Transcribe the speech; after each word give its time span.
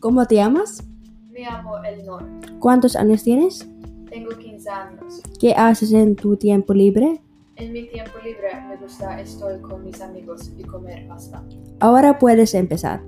¿Cómo 0.00 0.26
te 0.26 0.34
llamas? 0.36 0.84
Me 1.30 1.40
llamo 1.40 1.82
Elinor. 1.82 2.24
¿Cuántos 2.60 2.96
años 2.96 3.22
tienes? 3.22 3.66
Tengo 4.10 4.30
15 4.36 4.70
años. 4.70 5.22
¿Qué 5.40 5.54
haces 5.54 5.92
en 5.92 6.16
tu 6.16 6.36
tiempo 6.36 6.74
libre? 6.74 7.20
En 7.56 7.72
mi 7.72 7.86
tiempo 7.88 8.12
libre 8.22 8.48
me 8.68 8.76
gusta 8.76 9.18
estar 9.20 9.58
con 9.62 9.82
mis 9.84 10.00
amigos 10.02 10.52
y 10.58 10.62
comer 10.64 11.08
pasta. 11.08 11.42
Ahora 11.80 12.18
puedes 12.18 12.54
empezar. 12.54 13.02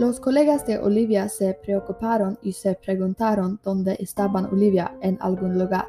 Los 0.00 0.18
colegas 0.18 0.64
de 0.66 0.78
Olivia 0.78 1.28
se 1.28 1.52
preocuparon 1.52 2.38
y 2.40 2.52
se 2.52 2.74
preguntaron 2.74 3.60
dónde 3.62 3.98
estaban 4.00 4.46
Olivia 4.46 4.96
en 5.02 5.18
algún 5.20 5.58
lugar. 5.58 5.88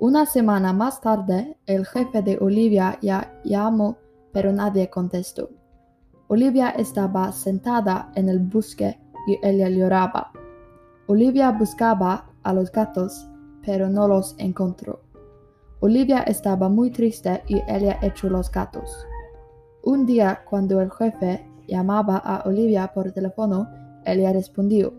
Una 0.00 0.26
semana 0.26 0.72
más 0.72 1.00
tarde, 1.00 1.56
el 1.66 1.86
jefe 1.86 2.22
de 2.22 2.38
Olivia 2.40 2.98
ya 3.00 3.40
llamó, 3.44 3.98
pero 4.32 4.52
nadie 4.52 4.90
contestó. 4.90 5.48
Olivia 6.26 6.70
estaba 6.70 7.30
sentada 7.30 8.10
en 8.16 8.28
el 8.28 8.40
bosque 8.40 8.98
y 9.28 9.38
ella 9.44 9.68
lloraba. 9.68 10.32
Olivia 11.06 11.52
buscaba 11.52 12.28
a 12.42 12.52
los 12.52 12.72
gatos, 12.72 13.28
pero 13.64 13.88
no 13.88 14.08
los 14.08 14.34
encontró. 14.38 15.02
Olivia 15.78 16.22
estaba 16.22 16.68
muy 16.68 16.90
triste 16.90 17.44
y 17.46 17.62
ella 17.68 18.00
echó 18.02 18.28
los 18.28 18.50
gatos. 18.50 19.06
Un 19.84 20.04
día, 20.04 20.42
cuando 20.50 20.80
el 20.80 20.90
jefe 20.90 21.48
llamaba 21.68 22.16
a 22.16 22.42
Olivia 22.46 22.90
por 22.92 23.12
teléfono, 23.12 23.68
ella 24.04 24.32
respondió. 24.32 24.92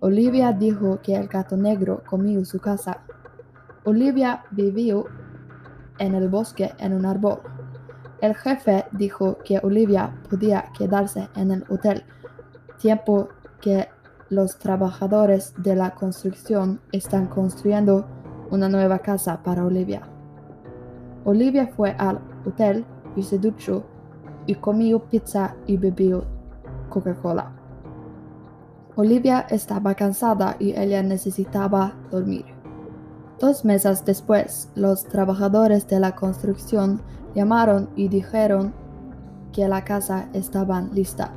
Olivia 0.00 0.52
dijo 0.52 1.00
que 1.02 1.16
el 1.16 1.26
gato 1.26 1.56
negro 1.56 2.02
comió 2.08 2.44
su 2.44 2.60
casa. 2.60 3.02
Olivia 3.84 4.44
vivió 4.52 5.06
en 5.98 6.14
el 6.14 6.28
bosque 6.28 6.72
en 6.78 6.94
un 6.94 7.04
árbol. 7.04 7.40
El 8.20 8.34
jefe 8.34 8.84
dijo 8.92 9.38
que 9.44 9.58
Olivia 9.62 10.14
podía 10.30 10.70
quedarse 10.76 11.28
en 11.34 11.50
el 11.50 11.64
hotel, 11.68 12.04
tiempo 12.78 13.28
que 13.60 13.88
los 14.30 14.58
trabajadores 14.58 15.54
de 15.58 15.74
la 15.74 15.90
construcción 15.94 16.80
están 16.92 17.26
construyendo 17.26 18.06
una 18.50 18.68
nueva 18.68 19.00
casa 19.00 19.42
para 19.42 19.64
Olivia. 19.64 20.02
Olivia 21.24 21.66
fue 21.66 21.94
al 21.98 22.20
hotel 22.44 22.84
y 23.16 23.22
se 23.22 23.38
duchó 23.38 23.84
y 24.48 24.54
comió 24.54 24.98
pizza 24.98 25.54
y 25.66 25.76
bebió 25.76 26.24
Coca-Cola. 26.88 27.52
Olivia 28.96 29.46
estaba 29.50 29.94
cansada 29.94 30.56
y 30.58 30.70
ella 30.76 31.02
necesitaba 31.02 31.92
dormir. 32.10 32.46
Dos 33.38 33.64
meses 33.66 34.04
después, 34.06 34.70
los 34.74 35.04
trabajadores 35.04 35.86
de 35.86 36.00
la 36.00 36.16
construcción 36.16 37.02
llamaron 37.34 37.90
y 37.94 38.08
dijeron 38.08 38.72
que 39.52 39.68
la 39.68 39.84
casa 39.84 40.30
estaba 40.32 40.80
lista. 40.80 41.30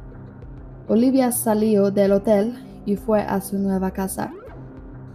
Olivia 0.87 1.33
salió 1.33 1.91
del 1.91 2.13
hotel 2.13 2.81
y 2.85 2.95
fue 2.95 3.21
a 3.21 3.41
su 3.41 3.59
nueva 3.59 3.91
casa. 3.91 4.31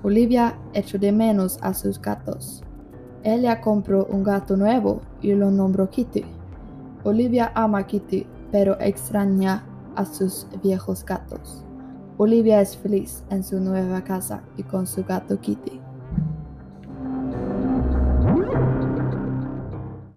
Olivia 0.02 0.58
echó 0.74 0.98
de 0.98 1.12
menos 1.12 1.58
a 1.62 1.72
sus 1.72 2.00
gatos. 2.00 2.62
Ella 3.24 3.62
compró 3.62 4.04
un 4.04 4.22
gato 4.22 4.54
nuevo 4.54 5.00
y 5.22 5.32
lo 5.32 5.50
nombró 5.50 5.88
Kitty. 5.88 6.35
Olivia 7.06 7.52
ama 7.54 7.78
a 7.78 7.86
Kitty, 7.86 8.26
pero 8.50 8.76
extraña 8.80 9.64
a 9.94 10.04
sus 10.04 10.48
viejos 10.60 11.04
gatos. 11.04 11.62
Olivia 12.18 12.60
es 12.60 12.76
feliz 12.76 13.22
en 13.30 13.44
su 13.44 13.60
nueva 13.60 14.02
casa 14.02 14.42
y 14.56 14.64
con 14.64 14.88
su 14.88 15.04
gato 15.04 15.40
Kitty. 15.40 15.80